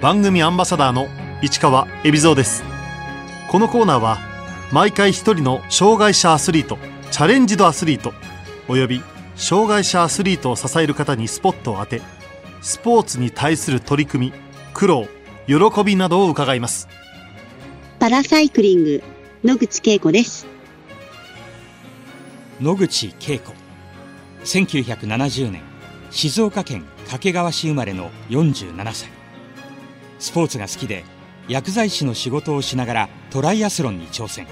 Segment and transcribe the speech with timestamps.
[0.00, 1.08] 番組アンバサダーの
[1.40, 2.62] 市川恵比蔵です。
[3.50, 4.18] このコーナーは
[4.70, 6.76] 毎回一人の障害者アスリート
[7.10, 8.12] チャレンジドアスリート
[8.68, 9.00] および
[9.36, 12.02] 障害者アスリートを支える方にスポットを当て
[12.60, 14.32] スポーツに対する取り組み
[14.74, 15.06] 苦労
[15.46, 16.88] 喜びなどを伺います。
[17.98, 19.02] パラサイクリング
[19.44, 20.46] 野口恵子です。
[22.60, 23.54] 野口恵子。
[24.44, 25.62] 1970年
[26.10, 29.15] 静岡県掛川市生まれの47歳
[30.18, 31.04] スポーツが好きで
[31.48, 34.46] 薬剤師の仕事をしながらトライアスロンに挑戦。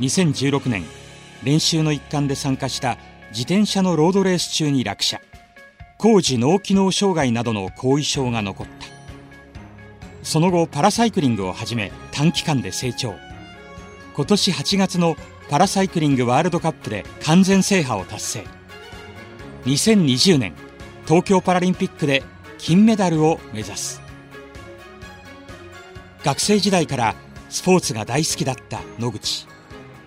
[0.00, 0.84] 2016年
[1.42, 2.98] 練習の一環で参加した
[3.30, 5.20] 自転車のロードレース中に落車。
[5.98, 8.86] 工事脳機能障害などの後遺症が残った。
[10.22, 13.14] その後パラサイクリングを始め短期間で成長。
[14.14, 15.16] 今年8月の
[15.48, 18.44] パラサイクリングワールドカップで完全制覇を達成。
[19.64, 20.54] 2020年
[21.06, 22.22] 東京パラリンピックで
[22.58, 24.05] 金メダルを目指す。
[26.26, 27.14] 学生時代から
[27.48, 29.46] スポーツが大好きだった野口。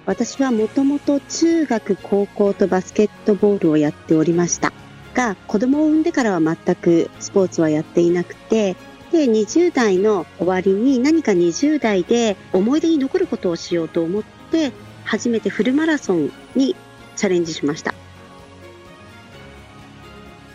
[0.06, 4.74] 私はもともと中学高校とバスケットボールをやっておりました。
[5.14, 8.76] が子供を産んでからは全くスポーツはやっていなくて
[9.14, 14.74] で20代の終わりに何か20代で思い出に残ることをしようと思って
[15.06, 16.76] 初めてフルマラソンに
[17.16, 17.94] チャレンジしました。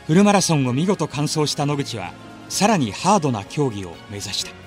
[0.07, 2.13] フルマラソンを見事完走した野口は
[2.51, 4.64] さらにハードな競技を目指した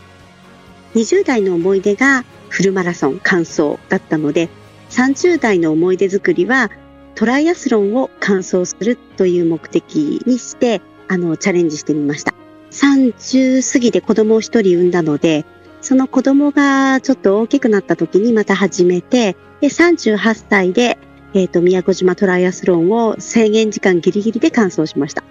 [0.95, 4.49] 20代の思い出がフルマラソン完走だったので
[4.89, 6.71] 30代の思い出作りは
[7.15, 12.33] トライアスロンを完走するという目的にしてあのチャレンジしてみました。
[12.71, 15.45] 30過ぎで子供を一人産んだので
[15.81, 20.97] その子供がちょっと大きくなった時にまた始めてで38歳で、
[21.33, 25.23] えーと、宮古島トライアスロンを制限時間ギリギリで完走しました。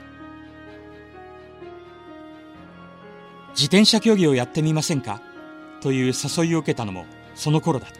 [3.50, 5.20] 自転車競技をやってみませんか？
[5.86, 7.06] という誘いを受けたのも
[7.36, 7.96] その頃だった。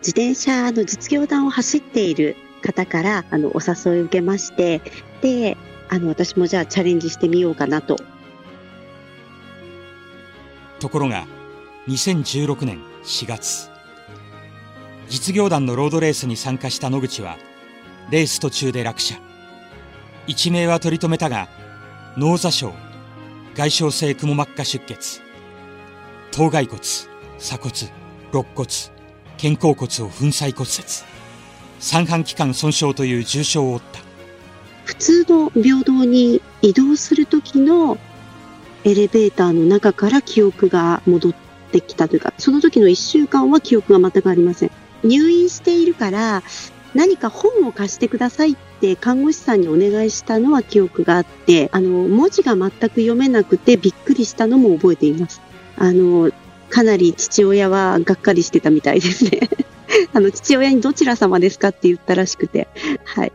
[0.00, 4.82] 自転車の実業団を走っている方からあのお誘いを受けまして
[5.22, 5.56] で
[5.88, 7.96] あの私もじゃあチャレンジしてみようかなと。
[10.78, 11.26] ところが
[11.88, 13.70] 2016年4月
[15.08, 17.38] 実業団のロードレースに参加した野口は
[18.10, 19.16] レース途中で落車。
[20.26, 21.48] 一命は取り留めたが
[22.18, 22.66] 脳挫傷
[23.54, 25.25] 外傷性くも膜下出血
[26.36, 26.78] 頭蓋骨
[27.38, 27.70] 鎖骨
[28.30, 28.66] 肋骨
[29.38, 30.84] 肩甲骨を粉砕骨折。
[31.80, 34.00] 三半規管損傷という重傷を負った。
[34.84, 37.96] 普通の平等に移動する時の
[38.84, 41.34] エレベーターの中から記憶が戻っ
[41.72, 44.70] てきたというかその時の1週間は記憶が全くありません。
[45.04, 46.42] 入院しているから
[46.94, 55.40] 何か本を貸してくださいって看護師さんにお願いしたのは記憶があってあの文字が全く読めなくてびっくりしたのも覚えています。
[55.78, 56.30] あの
[56.70, 59.48] かなり父親はがっかりしてたみたいですね。
[60.12, 62.68] あの父親にどちら様ですかって言ったらしくて。
[63.04, 63.32] はい。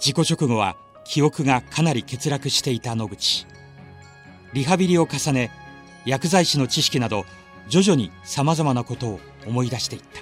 [0.00, 3.46] 事故直後は記憶がかなり欠落していた野口。
[4.52, 5.50] リハビリを重ね
[6.06, 7.24] 薬剤師の知識など
[7.68, 10.20] 徐々にさまざまなことを思い出していった。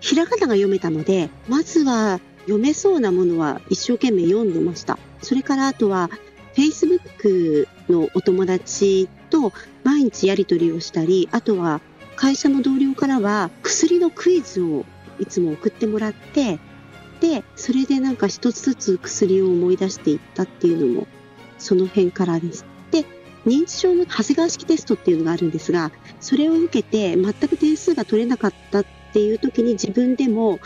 [0.00, 4.98] ひらがなが読めたのでまずは読めそうなものは一生懸命読んでました。
[5.22, 6.10] それからあとは
[6.54, 9.52] Facebook のお友達と
[9.84, 11.80] 毎日やり取りをしたりあとは
[12.16, 14.84] 会社の同僚からは薬のクイズを
[15.18, 16.58] いつも送ってもらって
[17.20, 21.06] でそれでなんか一つずつ薬を思い出していったっていうのも
[21.58, 22.66] その辺からです。
[22.90, 23.04] で
[23.46, 30.60] 認知症の長谷川式テストっていうのがあるんですが、それを受けて全く点数が取れなかったっていう時に自分でも、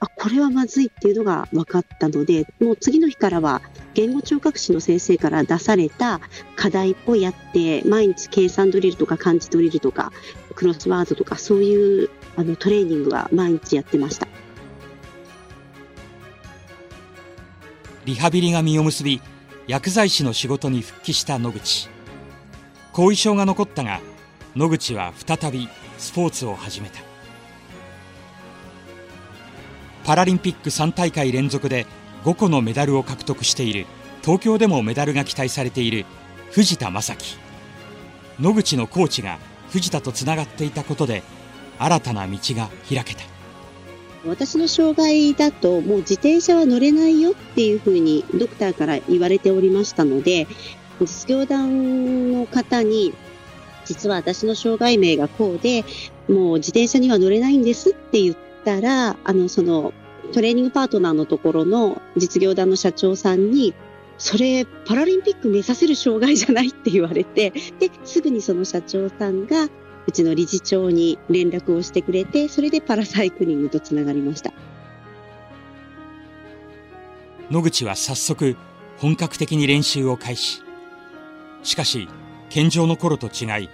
[0.00, 3.62] あ、これはまずいっていうのが分かったので、もう次の日からは
[3.98, 6.20] 言語聴覚士の先生から出された
[6.54, 10.12] 課題をやって、毎日計算ドリルとか漢字ドリルとか、
[10.54, 14.28] クロスワードとかそういうあのトレーニングは毎日やってました。
[18.04, 19.20] リハビリが実を結び、
[19.66, 21.88] 薬剤師の仕事に復帰した野口
[22.92, 24.00] 後遺症が残ったが
[24.54, 25.68] 野口は再び
[25.98, 27.00] スポーツを始めた
[30.04, 31.86] パラリンピック3大会連続で
[32.24, 33.86] 5個のメダルを獲得している。
[34.22, 36.04] 東京でもメダルが期待されている。
[36.50, 37.36] 藤田正樹
[38.40, 39.38] 野口のコーチが
[39.70, 41.22] 藤田とつながっていたことで
[41.78, 43.38] 新たな道が開けた。
[44.26, 50.46] 私の障害だともう自転車は乗れないよっていうふうにドクターから言われておりましたので
[51.00, 53.14] 実業団の方に
[53.84, 55.84] 実は私の障害名がこうで
[56.28, 59.92] もう自転車には乗れないんですって言ったらあのその
[60.32, 63.74] トレーニングパートナーのところの実業団の社長さんに
[64.18, 69.68] それパラリンピック目指せる障害じゃないって言われて、で、すぐにその社長さんが
[70.06, 74.52] うちの理事長に連絡をしてくれて、それでパラサイクリングとつながりました。
[77.50, 78.56] 野口は早速
[78.98, 80.62] 本格的に練習を開始。
[81.62, 82.08] しかし、
[82.50, 83.68] 健常の頃と違い、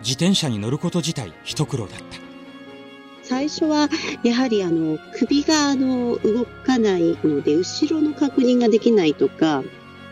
[0.00, 2.25] 自転車に乗ること自体一苦労だった。
[3.28, 3.88] 最初は
[4.22, 9.64] やはりあの首があの動かないので後ろの確認ができないとか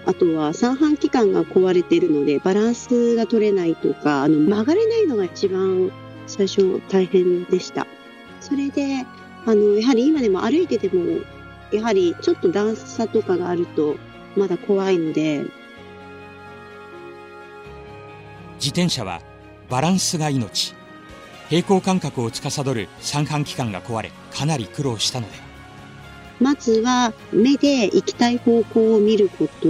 [0.04, 5.92] あとは三半規管が壊れているのでバランスが取れないとかあの曲がれないのが一番
[6.26, 7.86] 最初大変でした。
[8.40, 9.06] それで
[9.46, 11.20] あのやはり今でも歩いてても
[11.72, 13.96] やはりちょっと段差とかがあると
[14.36, 15.44] まだ怖いので。
[18.56, 19.20] 自転車は
[19.68, 20.73] バランスが命。
[21.54, 25.36] 平行感覚を司る三半規管が壊れかなり苦労したので。
[26.40, 29.68] まずは目で行きたい方向を見ること。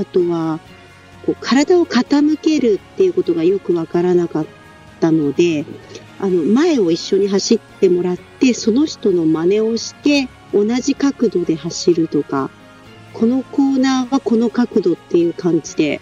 [0.00, 0.60] あとは
[1.24, 4.46] こう体を傾けるっていうことがよくわからなかっ
[5.00, 5.66] たので
[6.20, 12.50] あの前を一緒に走ってもらってその人の真似をして同じ角度で走るとか
[13.12, 16.00] このコーナーはこの角度っていう感じで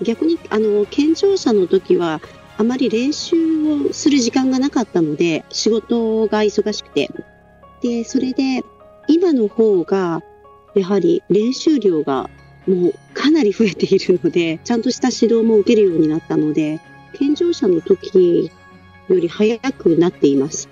[0.00, 2.22] 逆にあの健常者の時は
[2.58, 7.10] あまり練習をする時間がなかったので、仕事が忙しくて。
[7.82, 8.62] で、それで、
[9.08, 10.22] 今の方が、
[10.74, 12.30] やはり練習量が
[12.66, 16.80] もうかなり増えているので、ちゃんとした指導も受けるようになったので、
[17.14, 18.50] 健常者の時
[19.08, 20.68] より早くなっています。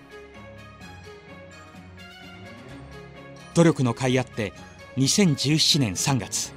[3.54, 4.52] 努力の甲斐あって、
[4.96, 6.52] 2017年3月、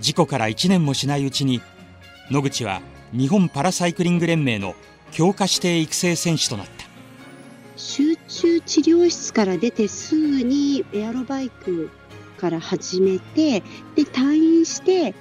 [0.00, 1.60] 事故から1年もしないうちに、
[2.30, 2.80] 野口は
[3.12, 4.74] 日本パラサイクリング連盟の
[5.12, 6.86] 強化指定育成選手となった。
[7.76, 11.90] 集中治療室から出てすぐにエアロバイク
[12.36, 13.60] から始めて
[13.94, 15.14] で退院して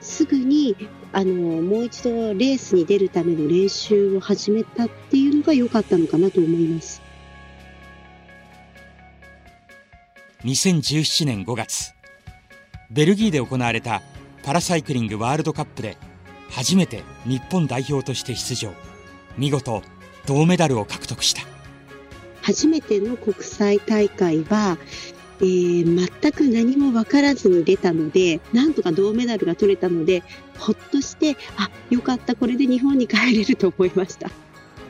[0.00, 0.76] すぐに
[1.12, 1.32] あの
[1.62, 7.00] もう一度レースに出るための練習を始めたっていうのが良かったのかなと思います。
[10.44, 11.94] 2017年5月。
[12.90, 14.02] ベルギーで行われた
[14.42, 15.96] パラサイクリングワールドカップで
[16.52, 18.72] 初めて日本代表として出場。
[19.38, 19.82] 見事
[20.26, 21.42] 銅メダルを獲得した。
[22.42, 24.76] 初めての国際大会は、
[25.40, 30.22] えー、全く何も分からずに出たのでなんとか銅メダルが取れたので
[30.58, 34.30] ほっとしてあよかったこれで日本に帰れると思いました。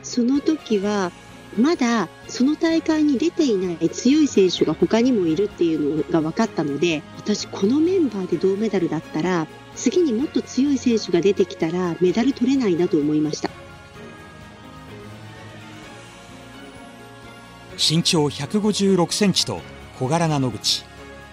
[0.03, 1.11] その時は
[1.57, 13.49] まだその大会に出ていない強い選手が他にもいるっていうのが分かったので私このメンバーで銅メダルだったら次にもっと強い選手が出てきたらメダル取れないなと思いました。
[17.75, 19.61] 身長156センチと
[19.99, 20.85] 小柄な野口。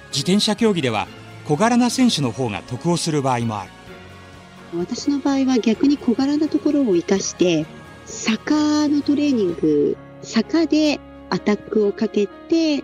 [0.09, 1.07] 自転車競技では
[1.45, 3.71] 小柄な選手の方が得をする場合もある。
[4.77, 7.67] 私の場合は逆に小柄なところを生かして
[8.07, 11.01] 坂のトレーニング坂で
[11.31, 12.83] アタックをかけて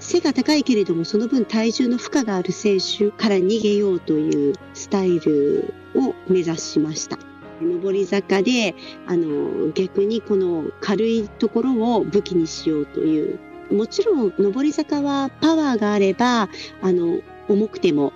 [0.00, 7.18] 背が高いけれどもその分体重の負荷がある選手から逃げようというスタイルを目指しました。
[7.60, 8.74] 上り坂で、
[9.06, 13.38] あの、逆にこの軽いところを武器にしようという。
[13.72, 16.48] もちろん、上り坂はパワーがあれば、
[16.82, 18.12] あの、重くても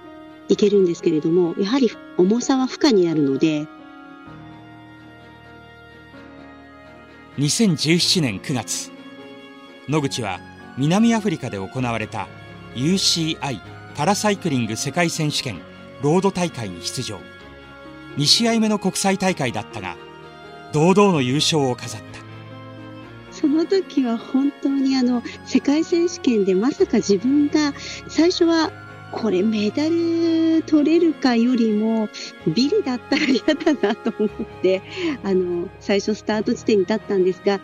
[0.48, 3.66] いけるんですけれども、やはり重さは負荷になるので。
[7.38, 8.90] 2017年9月、
[9.88, 10.38] 野口は
[10.76, 12.28] 南アフリカで行われた
[12.74, 13.58] UCI
[13.96, 15.58] パラサイクリング世界選手権
[16.02, 17.18] ロード大会に出場。
[18.18, 19.96] 2試合目の国際大会だったが
[20.74, 22.20] 堂々の優勝を飾った。
[23.34, 27.72] その時は本当にあの世界選手権でまさか自分が
[28.08, 28.70] 最初は
[29.12, 32.08] これメダル取れるかよりも
[32.46, 34.30] ビリだったら嫌だなと思っ
[34.62, 34.82] て
[35.22, 37.60] あの最初スタート地点に立ったんですが。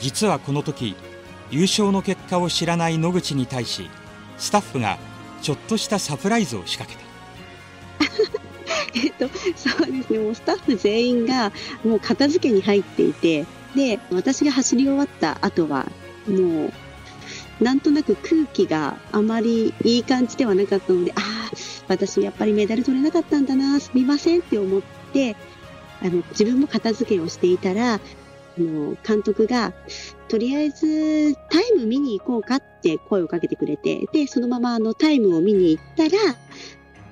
[0.00, 0.96] 実はこの時
[1.50, 3.90] 優勝の結果を知らない野口に対し
[4.38, 4.98] スタッフが
[5.42, 7.10] ちょっとしたサプライズを仕掛けた。
[8.98, 10.18] えっとそうですね。
[10.18, 11.52] もうスタッフ全員が
[11.84, 15.86] もう片付けに入っていてで私が走り終わった後は
[16.26, 16.72] もう
[17.60, 21.50] なんとなく空気があまりいい感じではなかったのでああ
[21.88, 25.36] 私やっぱりメダル取れなかったんだなすみませんって思って
[26.02, 28.00] あの自分も片付けをしていたらあ
[28.58, 29.72] の、監督が、
[30.28, 36.10] とりあえずタイム見に行こうかって声をかけてくれて、で、そのままあのタイムを見に行ったら、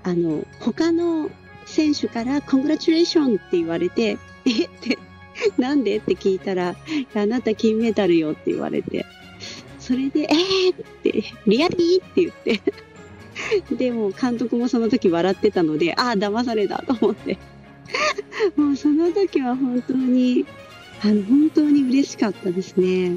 [0.02, 1.30] あの、他の
[1.64, 4.64] 選手からコングラチュレーションって言われて、え？
[4.64, 4.98] って、
[5.58, 5.98] なんで？
[5.98, 6.74] って聞いたら、
[7.14, 9.06] あなた金メダルよって言われて、
[9.88, 12.60] それで、えーって、リアリーって言って
[13.74, 17.38] でも監督もその時笑ってたので、ああ、騙されたと思って。
[18.54, 20.44] もうその時は本当に、
[21.02, 23.16] あの、本当に嬉しかったですね。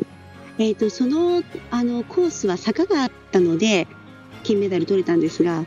[0.59, 3.85] えっ、ー、と、その、あの、コースは坂があったので、
[4.43, 5.65] 金メダル取れたんですが。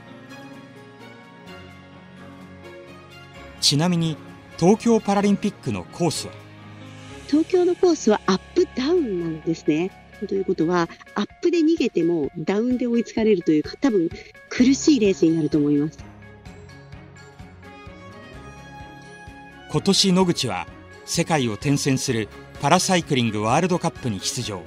[3.61, 4.17] ちなみに、
[4.59, 6.33] 東京パラリンピックのコースは？
[7.27, 10.04] 東京のコースはアップダウンなんですね。
[10.27, 14.09] ということは、アップで逃げてもダウンで追いつかれるというか、多分
[14.49, 15.99] 苦しいレースになると思います。
[19.71, 20.69] 今年野口は
[21.05, 22.29] 世界を転戦する
[22.61, 24.63] パラサイクリングワールドカップに出場。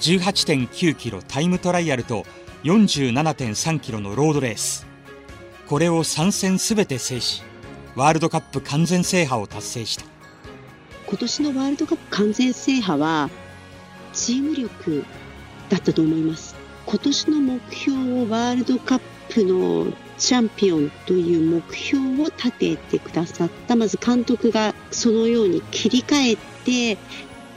[0.00, 2.24] 18.9キロタイムトライアルと
[2.64, 4.86] 47.3キロのロードレース。
[5.66, 7.42] これを3戦すべて制し
[7.96, 10.04] ワールドカップ完全制覇を達成した。
[11.06, 13.30] 今年のワールドカップ完全制覇は
[14.14, 15.04] チーム力
[15.68, 16.54] だったと思います。
[16.86, 23.76] 今年の目標をワールドカップのチャンピオンという目標を立ててくださった。
[23.76, 26.98] まず監督がそのように切り替えて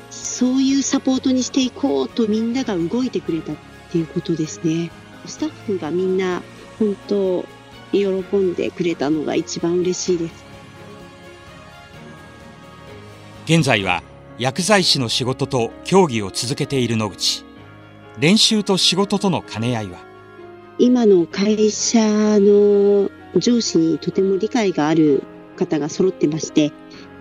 [0.09, 3.55] そういうサポートにしていこうとみんなが動いてくれたっ
[3.91, 4.91] ていうことですね。
[5.25, 6.41] スタッフがみんな
[6.79, 7.45] 本当
[7.91, 10.45] 喜んでくれたのが一番嬉しいです。
[13.45, 14.03] 現在は
[14.39, 17.43] 薬剤師の仕事と競技を続けている野口
[18.19, 19.97] 練習と仕事との兼ね合いは？
[20.77, 21.99] 今の会社
[22.39, 25.23] の上司にとても理解がある
[25.55, 26.71] 方が揃ってまして、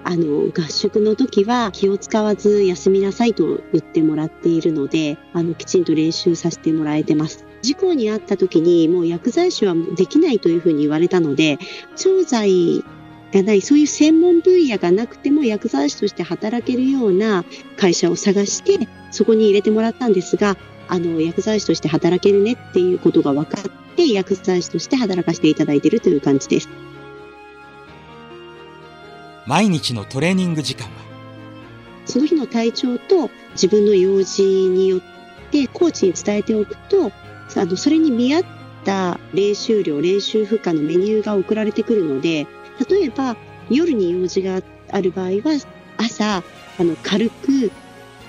[0.05, 7.47] あの、合宿の時は気を使わず休みなさいと言ってもらっているので、あの、きちんと練習させてもらえてます。
[7.63, 11.59] 事故に遭った時にもう薬剤師はできないというふうに言われたので、
[11.97, 12.85] 調剤
[13.33, 17.45] がない、そういう専門分野がなくても薬剤師として働けるような
[17.77, 20.57] 会社を探して、そこに入れてもらったんですが、
[20.89, 26.69] あの、薬剤師として働けるねっていうことが分かって、薬剤師として働かせていただいているという感じです。
[29.47, 30.93] 毎日のトレーニング時間は？
[32.05, 35.01] その日の体調と自分の用事によっ
[35.51, 37.11] てコーチに伝えておくと、
[37.57, 38.45] あの、それに見合っ
[38.85, 42.47] た練習量、練習負荷のメニューが送られてくるので、
[42.89, 43.37] 例えば
[43.71, 44.61] 夜に用事が
[44.93, 45.61] ある場合は、
[45.97, 46.43] 朝、
[46.79, 47.73] あの、軽く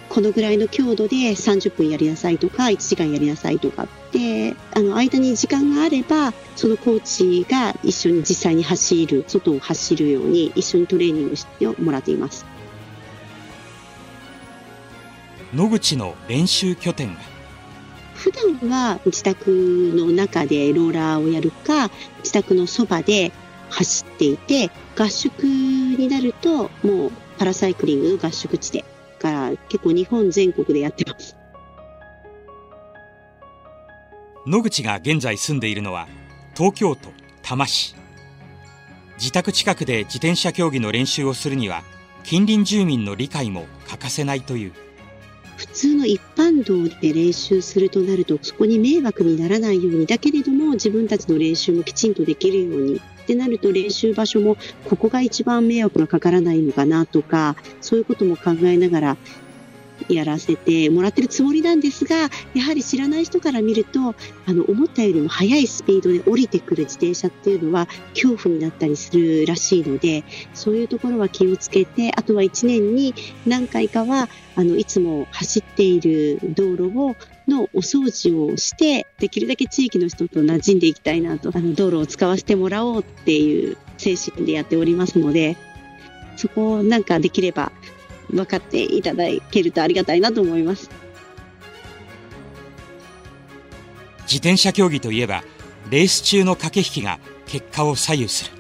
[0.10, 12.46] このぐらいの強度で30分やりなさいとか、1時間やりなさいとかって、あの、間に時間があれば、そのコーチが一緒に実際に走る、外を走るように一緒にトレーニングしてもらっています。
[15.54, 17.22] 野口の練習拠点が
[18.16, 19.50] 普段は自宅
[19.96, 21.90] の中でローラーをやるか、
[22.20, 23.32] 自宅のそばで
[23.70, 28.84] 走っていて、合宿になるともうパラサイクリング合宿地で
[29.20, 31.36] から結構日本全国でやってます。
[34.48, 36.08] 野口が現在住んでいるのは
[36.56, 37.10] 東京都
[37.42, 37.96] 多摩市
[39.18, 41.84] 自宅近くで自転車競技の練習をするには
[42.24, 44.74] 近隣住民の理解も欠かせないという
[45.58, 54.56] 普通の一般道で練習するとなるとそこに迷惑にならないようにだけれども自分たちの練習もきちんとできるようにってなると練習場所も
[54.86, 59.18] ここが一番迷惑がかからないのかなとか、そういうことも考えながら
[60.10, 70.24] やらせてもらってるつもりなんですが、やはり知らない人から見ると、あの、思ったよりも速いスピードで降りてくる自転車っていうのは恐怖になったりするらしいので、
[70.54, 73.14] そういうところは気をつけて、あとは1年に
[73.46, 77.16] 何回かは、あの、いつも走っている道路を
[77.48, 85.58] のお掃除をして、できるだけ地域の人と馴染んでいきたいなと、あの、道路を使わせてもらおうっていう精神でやっておりますので、
[86.36, 87.72] そこをなんかできれば
[88.30, 90.90] 分かっていただけるとありがたいなと思います。
[94.24, 95.44] 自転車競技といえば、
[95.90, 98.52] レース中の駆け引きが結果を左右する。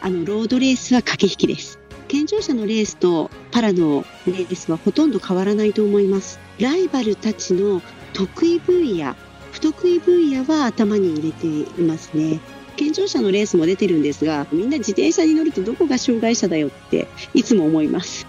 [0.00, 1.78] あの、ロードレースは駆け引きです。
[2.08, 6.38] 健常者のレースとパラのレースはほとんど変わらないと思います。
[6.58, 7.82] ライバルたちの
[8.14, 9.14] 得意分野、
[9.52, 12.40] 不得意分野は頭に入れていますね。
[12.76, 18.26] 健常者のレースも出てるんですが、みんな自転車に乗るとどこが障害者だよっていつも思います。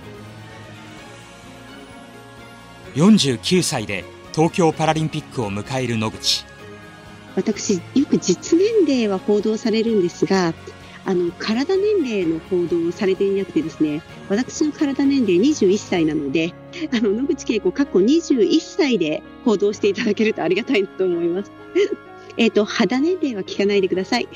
[2.97, 6.47] 49歳で東京パラリンピックを迎える野口。
[7.35, 10.55] 私、よく実年齢は報道されるんですが、
[11.05, 16.55] あの、体年齢の報道をされていなくてですね、私の体年齢21歳なので、
[16.91, 21.51] あの、野口恵子過去21歳で報道していただけるとありがたいと思います。
[22.37, 24.27] えっと、肌年齢は聞かないでください。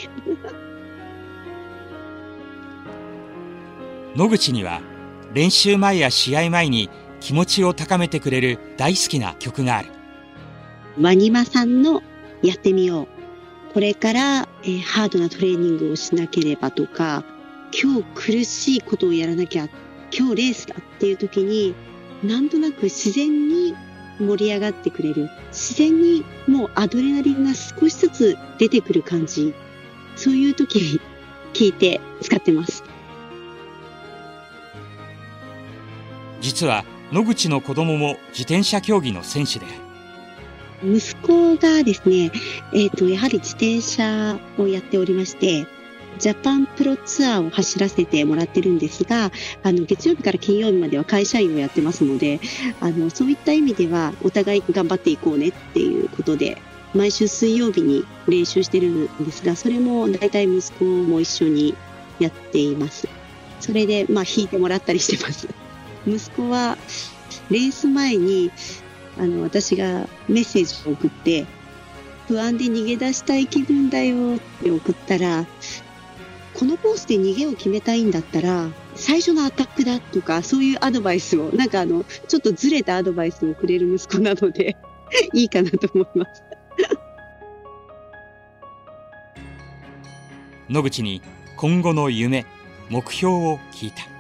[4.16, 4.82] 野口には、
[5.34, 6.92] 練習前や試合前に
[7.22, 9.90] 気持ちを高めてくれる大好きな曲がある。
[11.00, 12.02] ワニマさんの
[12.42, 13.74] やってみよう。
[13.74, 17.24] これから、えーハードなトレーニングをしなければとか、
[17.72, 19.70] 今日苦しいことをやらなきゃ、
[20.12, 21.74] 今日レースだっていう時に、
[22.24, 23.76] なんとなく自然に
[24.20, 25.30] 盛り上がってくれる。
[25.52, 29.54] 自然にもうアドレナリンが少しずつ出てくる感じ。
[30.16, 31.00] そういう時に
[31.54, 32.84] 聞いて使ってます。
[36.42, 39.66] 実は野口の子供も自転車競技の選手で
[40.84, 42.32] 息子がですね、
[42.74, 45.68] えっ、と、やはり自転車をやっておりまして、
[46.18, 49.32] ジャパンプロツアーを走らせてもらってるんですが、
[49.64, 52.40] あの、月曜日から金曜日までは会社員をやってますので、
[52.80, 56.58] あの、そういった意味では、お互い頑張っていこうねっていうことで、
[56.94, 61.76] 毎週水曜日に練習してるんですが、それも大体息子も一緒に
[62.20, 63.08] やっています。
[63.60, 65.48] それで、まあ、弾いてもらったりしてます。
[66.08, 66.78] 息子は、
[67.50, 68.52] レース前に、
[69.18, 71.46] あの、私がメッセージを送って、
[72.28, 75.46] 不安で逃げ出したい気分だよって送ったら、
[76.54, 84.76] このコースで逃げを決めたいんだったら、最初のアタックだとか、そういうアドバイスを、なんかあの、ちょっとずれたアドバイスをくれる息子なので、
[85.34, 86.44] いいかなと思います。
[90.70, 91.22] 野口に
[91.58, 92.46] 今後の夢
[92.90, 94.11] 目標を聞いた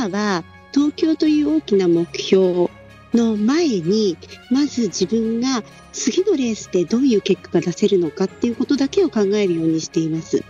[0.00, 2.70] 今は東京という大きな目標
[3.12, 4.16] の前に、
[4.50, 10.42] まず自分が次のレースでどういう結果が出せるのかっていうことだけを考えるようにしています。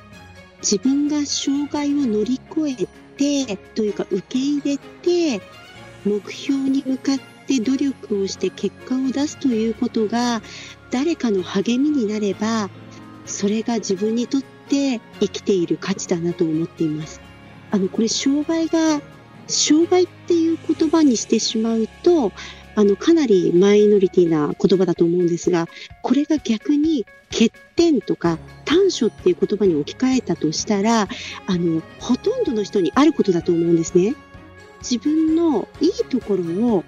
[0.62, 2.86] 自分が障害を乗り越
[3.18, 5.42] えて、というか受け入れて、
[6.04, 10.42] 目標に向かって努力をして結果を出すということが、
[10.92, 12.70] 誰かの励みになれば、
[13.26, 17.20] それが自分にとって生きている価値だなと思っています。
[17.72, 19.00] あの、これ、障害が、
[19.50, 22.32] 障害っていう言葉にしてしまうと、
[22.74, 25.68] あの、かなりマイノリティな言葉だと思うんですが、
[26.02, 31.08] これが逆に欠点とか短所っていう言葉に置き換えたとしたら、
[31.46, 34.14] あの、ほとんどの人にあることだと思うんですね。
[34.80, 36.84] 自分のいいところを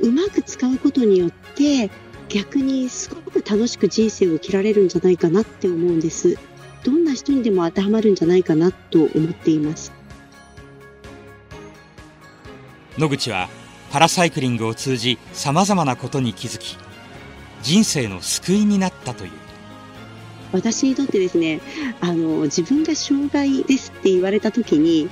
[0.00, 1.90] うまく使うことによって、
[2.28, 6.38] 逆にすごく楽しく人生を生きられるんじゃないかなって思うんです。
[6.82, 9.92] どんな人にでも当てはまるんじゃないかなと思っています。
[12.98, 13.48] 野口は
[13.90, 16.76] パラサイクリングを通じさまざまなことに気づき
[17.62, 19.32] 人生の救いになったという
[20.54, 21.60] 私にとってですね、
[22.00, 25.10] あの、自分が障害ですって言われた時に、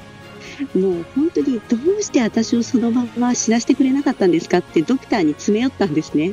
[0.72, 6.32] もう本当にどうして私をそのまま死なせてくれなかったんですかってドクターに詰め寄ったんですね。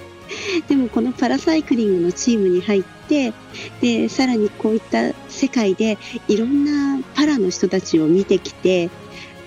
[0.68, 3.34] でもこのパラサイクリングのチームに入って、
[3.82, 8.92] で、さらにこういった世界でいろんなパラの人たちを見てきて、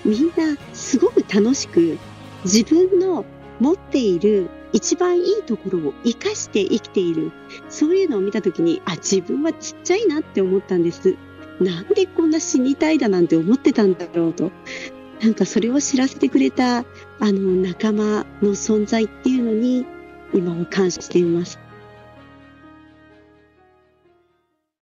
[0.05, 1.97] みんなすごく楽しく
[2.43, 3.25] 自分の
[3.59, 7.31] 持っている一番いいところを生かして生きている。
[7.69, 11.15] そういうのを見たときに、あ、自分はちっちゃいなって思ったんです。
[11.59, 14.51] なんでこんな死にたいだなんて思ってたんだろうと。
[15.21, 16.85] なんかそれを知らせてくれた、あ
[17.21, 19.85] の、仲間の存在っていうのに、
[20.33, 21.59] 今は感謝しています。